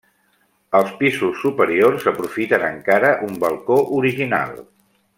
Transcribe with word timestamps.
Els 0.79 0.93
pisos 1.01 1.35
superiors 1.43 2.07
aprofiten 2.13 2.67
encara 2.71 3.15
un 3.31 3.39
balcó 3.47 3.81
original. 4.03 4.61